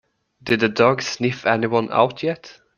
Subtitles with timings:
[0.41, 2.59] Did the dog sniff anyone out yet?